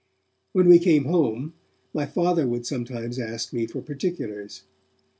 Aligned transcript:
When 0.53 0.67
we 0.67 0.79
came 0.79 1.05
home, 1.05 1.53
my 1.93 2.07
Father 2.07 2.47
would 2.47 2.65
sometimes 2.65 3.19
ask 3.19 3.53
me 3.53 3.67
for 3.67 3.83
particulars. 3.83 4.63